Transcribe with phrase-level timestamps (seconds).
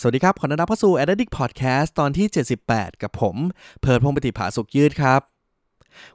[0.00, 2.26] สวัสดีครับ ขอต้อนรับเข้าสู่ a d d i c t Podcast ตอนที่
[2.64, 3.36] 78 กับผม
[3.80, 5.20] เพิร์ดพงปฏิภาสุขยืดครับ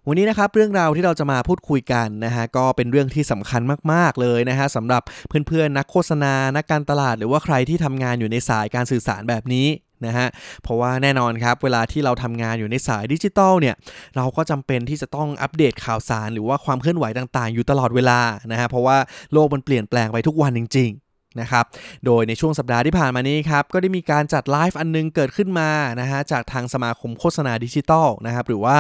[0.08, 3.62] วันนี้นะครับเรื่องราวที่เราจะมาพูดคุยกันนะฮะก็เป็นเรื่องที่สำคัญ
[3.92, 5.02] มากๆเลยนะฮะสำหรับ
[5.48, 9.68] เพื่อนๆนักโฆษณา นักการตลาด หรือว่าใครที่ทำงานอยู่ในสายการสื่อสารแบบนี้
[10.06, 10.28] นะฮะ
[10.64, 13.76] เพราะว่าแน่นอนครับเวลาที่เราทำงานอยู่ในสายดิจิทัลเนี่ย
[14.16, 18.20] เราก็จำเป็นที่จะต้องอัปเดตข่าวสาร หรือว่าความเคลื่อนไหวต่างๆ อยู่ตลอดเวลา
[18.52, 18.98] นะฮะเพราะว่า
[19.34, 21.09] โลกมันเปลี่ยนแปลงไปทุกวันจริง ๆ
[21.42, 21.66] นะครับ
[22.06, 28.78] โดยในช่วงสัปดาห์ที่ผ่านมานี้ครับ ก็ได้มีการจัดไลฟ์อันนึงเกิดขึ้นมานะฮะจากทางสมาคมโฆษณาดิจิตอลนะครับหรือว่า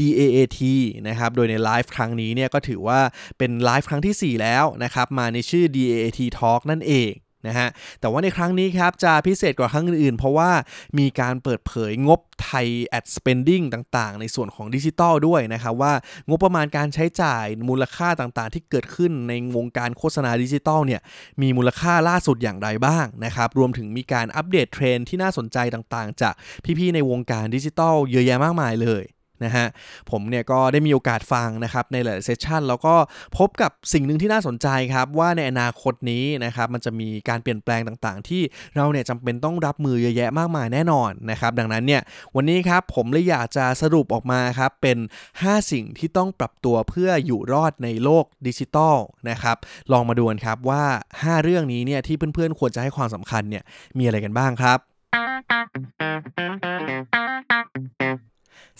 [0.00, 0.60] DAAT
[1.08, 3.00] นะครับโดยในไลฟ์ครั้งนี้เนี่ยก็ถือว่า
[3.38, 7.12] เป็นไลฟ์ครั้งที่ 4 แล้วนะครับมาในชื่อ DAAT Talk นั่นเอง
[7.46, 7.68] นะฮะ
[8.00, 10.50] แต่ว่าในครั้งนี้ครับจะพิเศษกว่าครั้งอื่นๆ เพราะว่า
[10.98, 12.66] มีการเปิดเผยงบไทย
[12.98, 15.92] ad spending ต่างๆ ในส่วนของดิจิทัลด้วยนะครับว่า
[16.28, 21.00] งบประมาณการใช้จ่ายมูลค่าต่างๆ ที่เกิดขึ้นในวงการโฆษณาดิจิทัลเนี่ย
[21.42, 26.34] มีมูลค่าล่าสุดอย่างไรบ้างนะครับรวมถึงมีการอัปเดตเทรนที่น่าสนใจต่างๆ จาก
[26.78, 29.04] พี่ๆในวงการดิจิทัลเยอะแยะมากมายเลย
[29.44, 29.66] นะฮะ
[30.10, 32.94] ผมเนี่ยก็ได้มีโอกาสฟังนะครับในหลายเซสชันแล้วก็
[33.38, 38.42] พบกับสิ่งหนึ่งที่น่าสนใจครับ ว่าในอนาคตนี้นะครับมันจะมีการเปลี่ยนแปลงต่างๆ ที่
[38.76, 42.02] เราเนี่ยจำเป็นต้องรับมือเยอะแยะมากมายแน่นอนนะครับดังนั้นเนี่ย
[42.36, 44.98] วันนี้ครับผมเลยอยากจะสรุปออกมาครับเป็น
[45.34, 48.96] 5 สิ่งที่ต้องปรับตัวเพื่ออยู่รอดในโลกดิจิตอล
[49.30, 49.56] นะครับ
[49.92, 50.84] ลองมาดูกันครับว่า
[51.18, 53.62] 5 เรื่องนี้เนี่ยที่เพื่อนๆควรจะให้ความสำคัญเนี่ย
[53.98, 54.78] มีอะไรกันบ้างครับ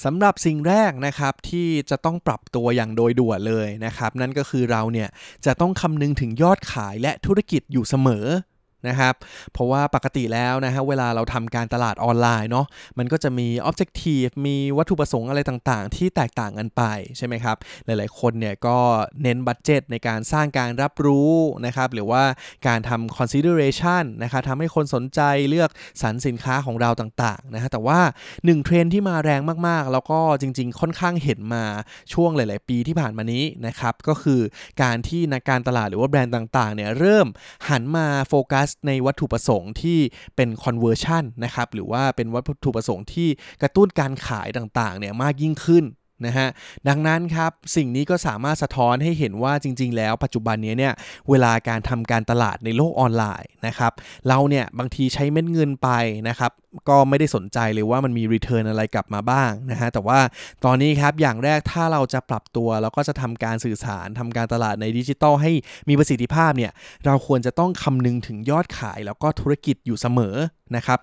[0.05, 5.09] สำหรับสิ่งแรกนะครับที่จะต้องปรับตัวอย่างโดยด่วนเลยนะครับ นั่นก็คือเราเนี่ย
[5.47, 8.27] จะต้องคำนึงถึงยอดขายและธุรกิจอยู่เสมอ
[8.88, 9.14] นะครับ
[9.52, 12.66] เพราะว่าปกติแล้วนะฮะเวลาเราทำการตลาดออนไลน์เนาะ
[12.98, 16.82] มันก็จะมี Objective มีวัตถุประสงค์อะไรต่างๆ ที่แตกต่างกันไป
[17.16, 18.78] ใช่ไหมครับ หลายๆคนเนี่ยก็
[19.22, 21.32] เน้นบัตเจตในการสร้างการรับรู้
[21.66, 22.22] นะครับ หรือว่า
[22.66, 25.20] การทำ consideration นะครับทำให้คนสนใจ
[25.50, 25.70] เลือก
[26.02, 28.00] สรรสินค้าของเราต่างๆนะฮะแต่ว่า
[28.34, 31.64] 1 เทรนที่มาแรงมากๆ แล้วก็จริง ๆ ค่อนข้างเห็นมา
[32.12, 34.41] ช่วงหลาย ๆ ปีที่ผ่านมานี้นะครับก็คือ
[34.82, 37.26] การที่นักการตลาดหรือว่าแบรนด์ต่างๆเนี่ยเริ่ม
[37.68, 39.98] หันมาโฟกัสในวัตถุประสงค์ที่
[40.36, 43.28] เป็น conversion นะครับ หรือว่าเป็นวัตถุประสงค์ที่
[43.62, 45.86] กระตุ้นการขายต่างๆเนี่ยมากยิ่งขึ้น
[46.26, 46.48] นะฮะ
[46.88, 50.94] ดังนั้นครับสิ่งนี้ก็สามารถสะท้อนให้เห็นว่าจริง ๆ แล้วปัจจุบันนี้เนี่ย
[51.30, 53.92] เวลาการทำการตลาดในโลกออนไลน์นะครับ
[54.28, 55.88] เราเนี่ยบางทีใช้เม็ดเงินไป
[56.28, 56.53] นะครับ
[56.88, 60.19] ก็ไม่ได้สนใจเลยว่ามันมี return อะไรกลับมาบ้างนะฮะแต่ว่า
[60.64, 65.53] ตอนนี้ครับอย่างแรกถ้าเราจะปรับตัวแล้วก็จะทำการสื่อสารทำการตลาดในดิจิตอลให้
[65.88, 66.72] มีประสิทธิภาพเนี่ย
[67.06, 70.36] เราควรจะต้องคำนึงถึงยอดขายแล้วก็ธุรกิจอยู่เสมอ
[70.76, 70.98] นะครับ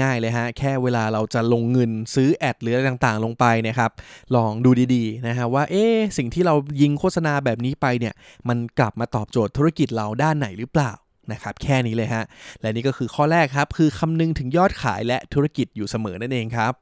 [0.00, 3.90] ง่ายๆเลยฮะแค่เวลาเราจะลงเงินซื้อแอดหรืออะไรต่างๆ ลงไปนะครับ
[4.36, 5.84] ลองดูดีๆนะฮะว่าเอ๊
[6.18, 8.14] สิ่งที่เรายิงโฆษณาแบบนี้ไปเนี่ย
[8.48, 10.92] มันกลับมาตอบโจทย์ธุรกิจเราด้านไหนหรือเปล่า
[11.32, 12.24] นะครับแค่นี้เลยฮะ
[12.60, 16.72] และนี่ก็คือข้อแรกครับ คือคำนึงถึงยอดขายและธุรกิจอยู่เสมอนั่นเองครับ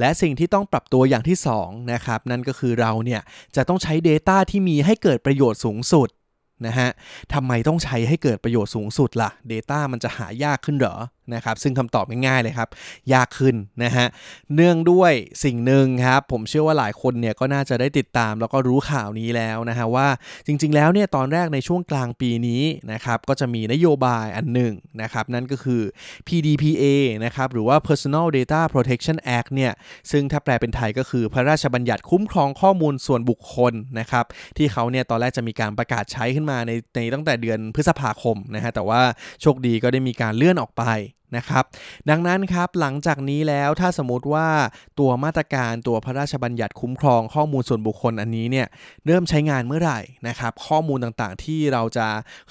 [0.00, 3.20] และสิ่งที่ต้องปรับตัวอย่างที่2นะครับนั่นก็คือเราเนี่ย
[3.56, 6.08] จะต้องใช้ Data ที่มีให้เกิดประโยชน์สูงสุด
[6.66, 6.88] นะฮะ
[7.34, 10.96] ทำไมต้องใช้ให้เกิดประโยชน์สูงสุดล่ะ Data มันจะหายากขึ้นเหรอ
[11.34, 12.68] นะครับซึ่งคำตอบง่ายๆเลยครับ
[13.12, 14.06] ยากขึ้นนะฮะ
[14.54, 15.12] เนื่องด้วย
[15.44, 20.08] สิ่งหนึ่งครับผมเชื่อว่าหลายคนเนี่ยก็น่าจะได้ติดตามแล้วก็รู้ข่าวนี้แล้วนะฮะว่า
[20.46, 22.62] จริงๆแล้วเนี่ยตอนแรกในช่วงกลางปีนี้
[22.92, 25.82] นะครับก็จะมีนโยบายอันหนึ่งนะครับนั่นก็คือ
[26.26, 26.84] PDPA
[27.24, 29.72] นะครับหรือว่า Personal Data Protection Act เนี่ย
[30.10, 34.24] ซึ่งถ้าแปลเป็นไทยก็คือพระราชบัญญัติคุ้มครองข้อมูลส่วนบุคคลนะครับ
[34.56, 39.00] ที่เขาเนี่ยตอนแรกจะมีการประกาศใช้ขึ้นมาในในตั้งแต่เดือนพฤษภาคมนะฮะแต่ว่า
[39.42, 40.84] โชคดีก็ได้มีการเลื่อนออกไป
[41.36, 41.64] นะครับ
[42.10, 44.48] ดังนั้นครับหลังจากนี้แล้วถ้าสมมติว่า
[44.98, 48.66] ตัวมาตรการตัวพระราชบัญญัติคุ้มครองข้อมูลส่วนบุคคลอันนี้เนี่ย
[49.06, 52.06] เริ่มใช้งานเมื่อไหร่นะครับข้อมูลต่างๆที่เราจะ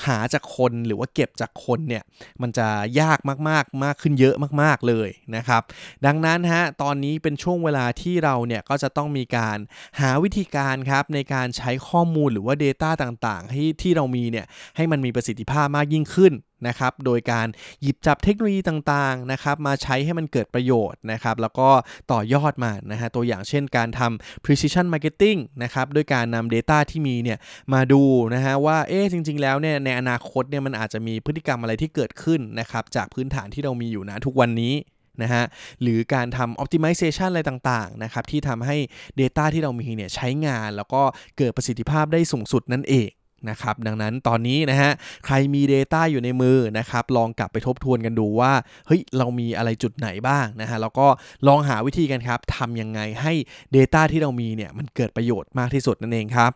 [0.06, 2.04] หาจากคนหรือว่าเก็บจากคนเนี่ย
[2.42, 2.68] มันจะ
[3.00, 5.62] ยากมากๆมากขึ้นเยอะมากๆเลยนะครับ
[6.06, 9.58] ดังนั้นฮะตอนนี้เป็นช่วงเวลาที่เราเนี่ยก็จะต้องมีการ
[10.00, 14.46] หาวิธีการครับในการใช้ข้อมูลหรือว่า Data ต่างๆให้ที่เรามีเนี่ย
[14.76, 16.34] ให้มันมีประสิทธิภาพมากยิ่งขึ้น
[16.68, 17.48] นะครับ โดยการ
[17.82, 21.70] หยิบจับเทคโนโลยีต่างๆนะครับมาใช้ให้มันเกิดประโยชน์นะครับ แล้วก็
[22.12, 27.38] ต่อยอดมานะฮะตัวอย่างเช่นการทำ precision marketing นะครับด้วยการนำ Data ที่มีเนี่ย
[27.74, 34.76] มาดูนะฮะว่าเอ๊ะจริง ๆ แล้วเนี่ยในอนาคตเนี่ยมันอาจจะมีพฤติกรรมอะไรที่เกิดขึ้นนะครับจากพื้นฐานที่เรามีอยู่นะทุกวันนี้
[35.24, 35.44] นะฮะ
[35.82, 38.78] หรือการทำ optimization อะไรต่างๆนะครับที่ทำให้
[39.22, 41.02] Data ที่เรามีเนี่ยใช้งานแล้วก็
[41.38, 43.10] เกิดประสิทธิภาพได้สูงสุดนั่นเอง
[43.50, 44.92] นะครับดังนั้นตอนนี้นะฮะ
[45.26, 48.52] ใครมี Data อยู่ในมือนะครับลองกลับไปทบทวนกันดูว่า
[48.88, 51.08] เฮ้ยเรามีอะไรจุดไหนบ้างนะฮะแล้วก็
[51.48, 53.34] ลองหาวิธีกันครับทำยังไงให้
[53.76, 56.52] Data ที่เรามีเนี่ยมันเกิดประโยชน์มากที่สุดนั่นเองครับ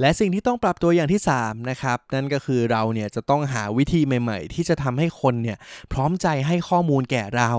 [0.00, 5.58] และสิ่งที่ต้องปรับตัวอย่างที่3นะครับนั่นก็คือเราเนี่ยจะต้องหาวิธีใหม่ ๆ ที่จะทำให้คนเนี่ย
[5.92, 7.50] พร้อมใจให้ข้อมูลแก่เรา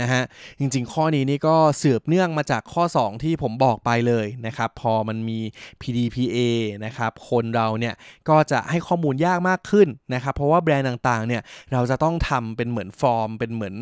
[0.00, 0.22] นะฮะ
[0.58, 5.38] จริงๆ ข้อนี้นี่ก็สืบเนื่องมาจากข้อ 2 ที่ผมบอกไปเลยนะครับ พอมันมี
[5.80, 6.38] PDPA
[6.84, 7.94] นะครับ คนเราเนี่ย
[8.28, 13.74] ก็จะให้ข้อมูลยากมากขึ้นนะครับ เพราะว่าแบรนด์ต่างๆ เนี่ยเราจะต้องทำเป็นเหมือนฟอร์ม เป็นเหมือน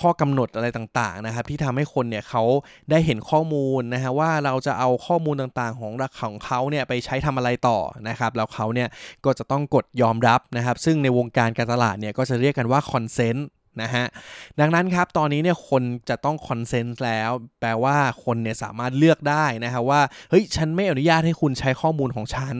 [0.00, 2.42] ข้อกำหนดอะไรต่างๆนะครับที่ทำให้คนเนี่ยเขา
[2.90, 7.78] ได้เห็นข้อมูลนะฮะว่าเราจะเอาข้อมูลต่างๆ ของรักของเขาเนี่ยไปใช้ทำอะไรต่อ
[8.08, 8.88] นะครับแล้วเขาเนี่ย
[9.24, 13.46] ก็จะต้องกดยอมรับนะครับ ซึ่งในวงการการตลาดเนี่ยก็จะเรียกกันว่า consent
[13.80, 14.04] นะฮะ
[14.60, 17.30] ดังนั้นครับตอนนี้เนี่ยคนจะต้อง consent แล้ว
[17.60, 22.56] แปลว่าคนเนี่ยสามารถเลือกได้นะฮะว่าเฮ้ยฉันไม่อนุญาตให้คุณใช้ข้อมูลของฉัน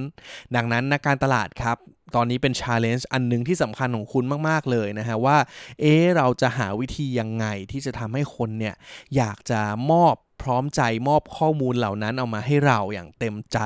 [0.56, 1.78] ดังนั้นนักการตลาดครับ
[2.14, 5.38] ตอนนี้เป็น challenge อันหนึ่งที่สำคัญของคุณมาก ๆ เลยนะฮะว่า
[5.80, 8.74] เอ๊เราจะหาวิธียังไงที่จะทำให้คนเนี่ย
[9.16, 9.60] อยากจะ
[9.90, 13.58] มอบพร้อมใจมอบข้อมูลเหล่านั้นเอามาให้เราอย่างเต็มใจ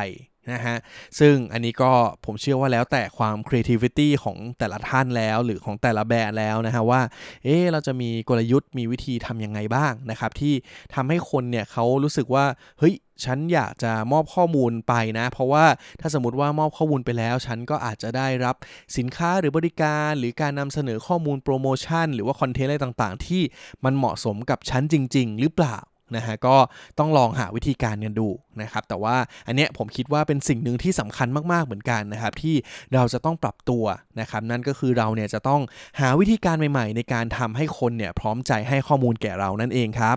[0.53, 0.77] นะฮะ
[1.19, 1.93] ซึ่งอันนี้ก็
[2.25, 7.01] ผมเชื่อว่าแล้วแต่ความ creativity ของแต่ละท่านแล้วหรือของแต่ละแบรนด์แล้วนะฮะว่า
[7.45, 10.55] เอ๊เราจะมีกลยุทธ์มีวิธีทำยังไงบ้างนะครับ ที่
[10.95, 12.45] ทำให้คนเนี่ยเขารู้สึกว่า
[12.79, 12.95] เฮ้ย
[13.25, 15.65] ฉันอยากจะมอบข้อมูลไปนะ เพราะว่า
[16.01, 18.57] ถ้าสมมติว่ามอบข้อมูลไปแล้ว ฉันก็อาจจะได้รับ
[18.97, 23.43] สินค้าหรือบริการหรือการนำเสนอข้อมูลโปรโมชั่น หรือว่าคอนเทนต์อะไรต่างๆ ที่
[23.85, 25.77] มันเหมาะสมกับฉันจริง ๆ หรือเปล่า
[26.17, 26.56] นะฮะก็
[26.99, 28.29] ต้องลองหาวิธีการกันดู
[28.62, 29.17] นะครับแต่ว่า
[29.47, 32.55] อันเนี้ยผมคิดว่าเป็นสิ่งหนึ่งที่สำคัญมากๆเหมือนกันนะครับที่
[32.94, 33.85] เราจะต้องปรับตัว
[34.20, 35.61] นะครับนั่นก็คือเราเนี่ยจะต้อง
[36.00, 40.17] หาวิธีการใหม่ๆ ในการทำให้คนเนี่ยพร้อมใจให้ข้อมูลแก่เรานั่นเองครับ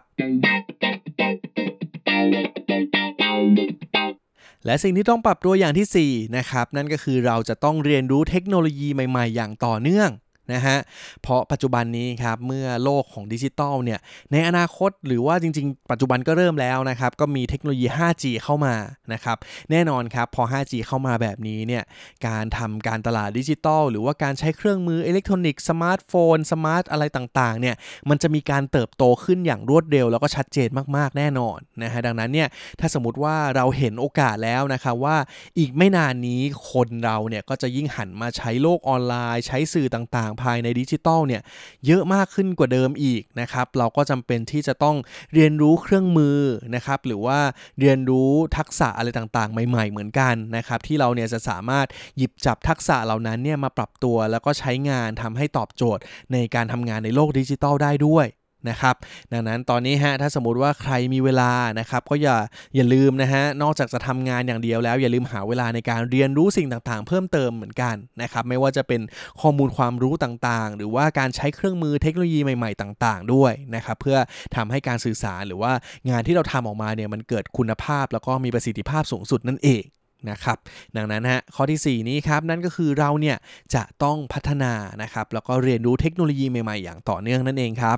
[4.65, 10.09] และสิ่งที่ต้องปรับตัวอย่างที่4นะครับนั่นก็คือเราจะต้องเรียนรู้เทคโนโลยีใหม่ ๆ อย่างต่อเนื่อง
[10.53, 10.77] นะฮะ
[11.21, 13.99] เพราะปัจจุบันนี้ครับเมื่อโลกของดิจิตอลเนี่ย
[14.31, 18.75] ในอนาคตหรือว่าจริง ๆ ปัจจุบันก็เริ่มแล้วนะครับก็มีเทคโนโลยี 5G เข้ามา
[19.13, 19.37] นะครับ
[19.71, 21.83] แน่นอนครับพอ 5G เข้ามาแบบนี้เนี่ย
[22.27, 27.75] การทำการตลาดดิจิตอลหรือว่าการใช้เครื่องมืออิเล็กทรอนิกส์สมาร์ทโฟน smart อะไรต่างๆเนี่ย
[28.09, 32.47] มันจะมีการเติบโตขึ้นอย่างรวดเร็ว แล้วก็ชัดเจนมากๆแน่นอนนะฮะดังนั้นเนี่ย
[32.79, 35.17] ถ้าสมมติว่าเราเห็นโอกาสแล้วนะครับว่า
[35.59, 36.41] อีกไม่นานนี้
[36.71, 41.41] คนเราเนี่ยก็จะยิ่งหันมาใช้โลกออนไลน์ ใช้สื่อต่างๆภายในดิจิตอลเนี่ย
[41.87, 44.95] เยอะมากขึ้นกว่าเดิมอีกนะครับ เราก็จำเป็นที่จะต้อง
[45.33, 46.37] เรียนรู้เครื่องมือ
[46.75, 47.39] นะครับหรือว่า
[47.79, 51.87] เรียนรู้ทักษะอะไรต่างๆ ใหม่ ๆ เหมือนกันนะครับที่เราเนี่ยจะสามารถ
[52.17, 56.01] หยิบจับทักษะเหล่านั้นเนี่ยมาปรับตัวแล้วก็ใช้งานทำให้ตอบโจทย์
[56.33, 58.27] ในการทำงานในโลกดิจิตอลได้ด้วย
[58.69, 58.95] นะครับ
[59.33, 62.37] ดังนั้นตอนนี้ฮะถ้าสมมติว่าใครมีเวลานะครับก็อย่า
[62.75, 69.01] อย่าลืมนะฮะนอกจากจะทำงานอย่างเดียวแล้ว อย่าลืมหาเวลาในการเรียนรู้สิ่งต่างๆ เพิ่มเติมเหมือนกันนะครับไม่ว่าจะเป็น
[69.41, 74.17] ข้อมูลความรู้ต่างๆ หรือว่าการใช้เครื่องมือเทคโนโลยีใหม่ๆ ต่างๆ ด้วยนะครับเพื่อ
[74.55, 75.71] ทำให้การสื่อสารหรือว่า
[76.09, 79.83] งานที่เราทำออกมาเนี่ยมันเกิดคุณภาพ แล้วก็มีประสิทธิภาพสูงสุดนั่นเอง
[80.29, 80.57] นะครับ
[80.95, 83.37] ดังนั้นฮะข้อที่ 4 นี้ครับนั่นก็คือเราเนี่ย
[83.75, 84.73] จะต้องพัฒนา
[85.03, 87.97] นะครับแล้วก็เรียนรู้เทคโนโลยีใหม่ๆ อย่างต่อเนื่องนั่นเองครับ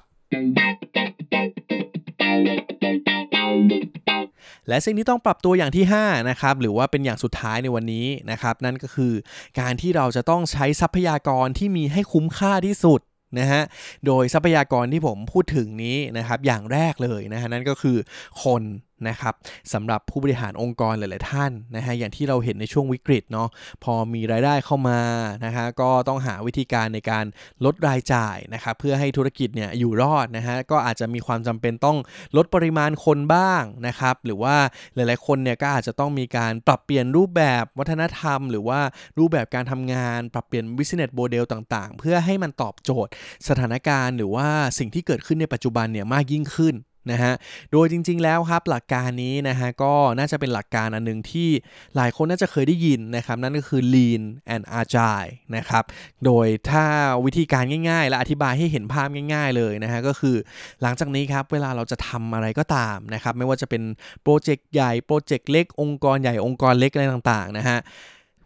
[4.67, 9.13] และสิ่งที่ต้องปรับตัวอย่างที่5นะครับหรือว่าเป็นอย่างสุดท้ายในวันนี้นะครับนั่นก็คือ
[9.59, 13.01] การที่เราจะต้องใช้ทรัพยากรที่มีให้คุ้มค่าที่สุด
[13.39, 13.63] นะฮะ
[14.05, 17.97] โดยทรัพยากรที่ผมพูดถึงนี้นะครับอย่างแรกเลยนะฮะนั่นก็คือ
[18.43, 18.61] คน
[19.09, 19.33] นะครับ
[19.73, 23.49] สำหรับผู้บริหารองค์กรหลายๆท่านนะฮะอย่างที่เราเห็นในช่วงวิกฤตเนาะ
[23.83, 24.99] พอมีรายได้เข้ามา
[25.45, 27.25] นะฮะก็ต้องหาวิธีการในการ
[27.65, 31.97] ลดรายจ่ายนะครับเพื่อให้ธุรกิจเนี่ยอยู่รอดนะฮะก็อาจจะมีความจำเป็นต้อง
[32.37, 34.55] ลดปริมาณคนบ้างนะครับหรือว่า
[34.95, 38.79] หลายๆคนเนี่ยก็อาจจะต้องมีการปรับเปลี่ยนรูปแบบวัฒนธรรม หรือว่า
[39.17, 43.11] รูปแบบการทำงานปรับเปลี่ยน business model ต่างๆ เพื่อให้มันตอบโจทย์
[43.47, 44.47] สถานการณ์ หรือว่า
[44.79, 46.75] สิ่งที่เกิดขึ้นในปัจจุบันเนี่ยมากยิ่งขึ้น
[47.11, 47.33] นะฮะ
[47.71, 51.49] โดยจริง ๆ แล้วครับหลักการนี้นะฮะก็น่าจะเป็นหลักการอันหนึ่งที่
[51.95, 54.21] หลายคนน่าจะเคยได้ยินนะครับ นั่นก็คือ lean
[54.53, 55.83] and agile นะครับ
[56.25, 56.85] โดยถ้า
[57.25, 60.35] วิธีการง่าย ๆ และอธิบายให้เห็นภาพง่าย ๆ เลยนะฮะก็คือ
[60.81, 63.83] หลังจากนี้ครับเวลาเราจะทำอะไรก็ตามนะครับ ไม่ว่าจะเป็น
[64.23, 67.79] โปรเจกต์ใหญ่โปรเจกต์เล็กองค์กรใหญ่องค์กรเล็กอะไรต่างๆนะฮะ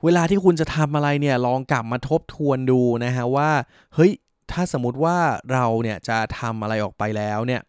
[0.03, 3.49] เวลาที่คุณจะทำอะไรเนี่ยลองกลับมาทบทวนดูนะฮะว่า
[3.95, 4.11] เฮ้ย
[4.51, 5.17] ถ้าสมมติว่า
[5.51, 7.61] เราเนี่ยจะทำอะไรออกไปแล้วเนี่ย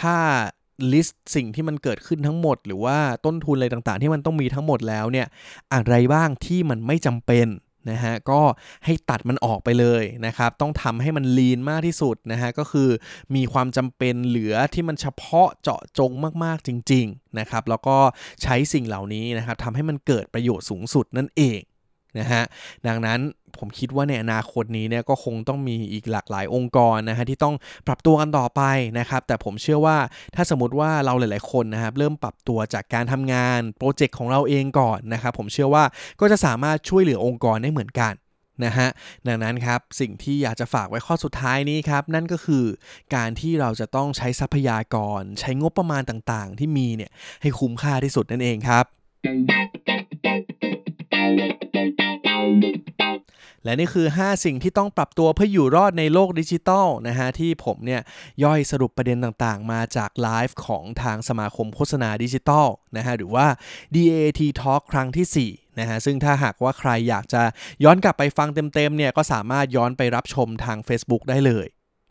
[0.00, 0.16] ถ้า
[0.92, 5.26] ลิสต์สิ่งที่มันเกิดขึ้นทั้งหมด หรือว่าต้นทุนอะไรต่างๆ ที่มันต้องมีทั้งหมดแล้วเนี่ย
[5.74, 7.48] อะไรบ้างที่มันไม่จำเป็น
[7.90, 8.40] นะฮะก็
[8.84, 12.88] ให้ตัดมันออกไปเลยนะครับต้องทำให้มันลีนมากที่สุดนะฮะก็คือ
[13.34, 16.10] มีความจำเป็นเหลือที่มันเฉพาะเจาะจง
[16.44, 17.96] มากๆจริง ๆนะครับ แล้วก็
[18.42, 21.60] ใช้สิ่งเหล่านี้นะครับทำให้มันเกิดประโยชน์สูงสุดนั่นเอง
[22.18, 22.42] นะฮะ
[22.86, 23.20] ดังนั้น
[23.58, 27.54] ผมคิดว่าในอนาคตนี้เนี่ยก็คงต้องมีอีกหลากหลายองค์กรนะฮะที่ต้อง
[27.86, 28.62] ปรับตัวกันต่อไป
[28.98, 29.96] นะครับ แต่ผมเชื่อว่า
[30.34, 35.84] ถ้าสมมติว่าเราหลาย ๆ คนนะครับเริ่มปรับตัวจากการทำงานโปรเจกต์ของเราเองก่อนนะครับ ผมเชื่อว่า
[36.20, 38.14] ก็จะสามารถช่วยเหลือองค์กรได้เหมือนกัน
[38.64, 38.88] นะฮะ
[39.26, 42.64] ดังนั้นครับสิ่งที่อยากจะฝากไว้ข้อสุดท้ายนี้ครับ นั่นก็คือ
[43.14, 47.10] การที่เราจะต้องใช้ทรัพยากร ใช้งบประมาณต่าง ๆ ที่มีเนี่ย
[47.42, 48.84] ให้คุ้มค่าที่สุดนั่นเองครับ
[53.64, 58.00] และนี่คือ 5 สิ่งที่ต้องปรับตัวเพื่ออยู่รอดในโลกดิจิทัลนะฮะที่ผมเนี่ย
[58.44, 63.46] ย่อยสรุปประเด็นต่างๆ มาจากไลฟ์ของทางสมาคมโฆษณาดิจิทัลนะฮะหรือว่า
[63.94, 67.42] DAT Talk ครั้งที่ 4นะฮะซึ่งถ้าหากว่าใครอยากจะ
[67.84, 71.66] ย้อนกลับไปฟังเต็มๆเนี่ยก็สามารถย้อนไปรับชมทาง Facebook ได้เลย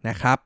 [0.10, 0.38] นะครับ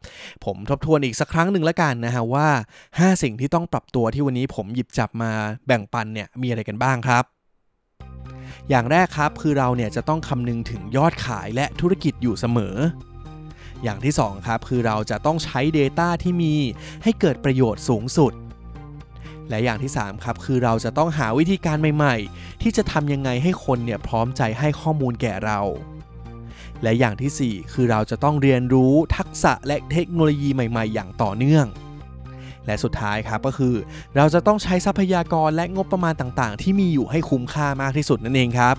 [0.46, 2.50] ผมทบทวนอีกสักครั้งหนึ่งล้วกันนะฮะว่า
[2.88, 5.32] 5 สิ่งที่ต้องปรับตัวที่วันนี้ผมหยิบจับมา
[5.68, 7.26] แบ่งปันเนี่ยมีอะไรกันบ้างครับ
[8.70, 12.76] อย่างแรกครับคือเราเนี่ยจะต้องคำนึงถึงยอดขายและธุรกิจอยู่เสมอ
[13.84, 16.56] อย่างที่2ครับคือเราจะต้องใช้ Data ที่มี
[17.04, 18.34] ให้เกิดประโยชน์สูงสุด
[19.50, 25.60] และอย่างที่3ครับคือเราจะต้องหาวิธีการใหม่ๆ ที่จะทำยังไงให้คนเนี่ยพร้อมใจให้ข้อมูลแก่เรา
[26.84, 31.66] และอย่างที่ 4 คือเราจะต้องเรียนรู้ทักษะและเทคโนโลยีใหม่ ๆ อย่างต่อเนื่อง
[32.66, 33.76] และสุดท้ายครับก็คือ
[34.16, 38.76] เราจะต้องใช้ทรัพยากรและงบประมาณต่างๆ ที่มีอยู่ให้คุ้มค่ามากที่สุดนั่นเองครับ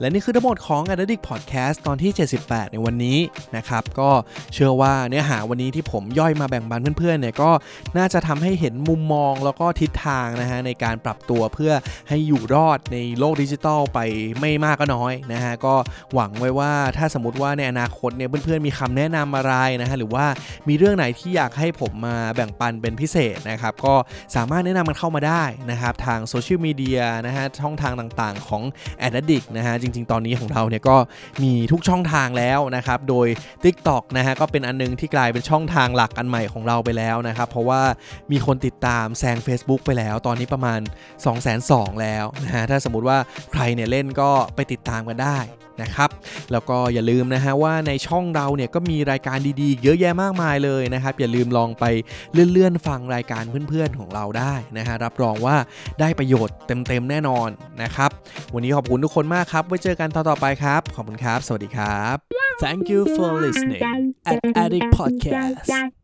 [0.00, 2.10] และนี่คือทั้งหมดของ a d d i c t Podcast ตอนที่
[2.42, 3.18] 78 ในวันนี้
[3.56, 4.10] นะครับ ก็
[4.54, 7.50] เชื่อว่าเนื้อหาวันนี้ที่ผมย่อยมาแบ่งปันเพื่อนๆเนี่ยก็
[7.98, 11.72] น่าจะทำให้เห็นมุมมองแล้วก็ทิศทางนะฮะในการปรับตัวเพื่อ
[12.08, 13.98] ให้อยู่รอดในโลกดิจิทัลไป
[14.40, 15.74] ไม่มากก็น้อยนะฮะก็
[16.14, 20.26] หวังไว้ว่าถ้าสมมติว่าในอนาคตเนี่ยเพื่อนๆมีคำแนะนำอะไรนะฮะหรือว่า
[20.68, 23.94] มีเรื่องไหนที่อยากให้ผมมาแบ่งปันเป็นพิเศษนะครับก็
[24.36, 28.62] สามารถแนะนำมันเข้ามาได้นะครับทางโซเชียลมีเดียนะฮะช่องทางต่างๆของ
[29.06, 30.96] a d d i c t นะฮะจริง ๆ ตอนนี้ของเราเนี่ยก็
[31.42, 33.26] มีทุกช่องทางแล้วนะครับ โดย
[33.64, 37.82] TikTok นะฮะก็เป็นอันนึงที่กลายเป็นช่องทางหลักอันใหม่ของเราไปแล้วนะครับ เพราะว่า
[38.32, 40.80] มีคนติดตามแซง Facebook ไปแล้ว ตอนนี้ประมาณ
[41.24, 43.18] 2 2 0 0 0แล้วนะฮะถ้าสมมติว่า
[43.52, 45.38] ใครเนี่ยเล่นก็ไปติดตามกันได้
[45.82, 46.10] นะครับ
[46.52, 51.84] แล้วก็อย่าลืมนะฮะว่าในช่องเราเนี่ยก็มีรายการดีๆ เยอะแยะมากมายเลยนะครับ อย่าลืมลองไป
[52.32, 55.56] เลื่อนๆฟังรายการเพื่อนๆของเราได้นะฮะรับรองว่า
[56.00, 57.48] ได้ประโยชน์เต็มๆแน่นอน
[57.82, 58.10] นะครับ
[58.54, 62.16] วันนี้ขอบคุณทุกคนมากครับไว้เจอกันตอนต่อไปครับ ขอบคุณครับ สวัสดีครับ
[62.64, 63.82] Thank you for listening
[64.30, 65.99] at Addict Podcast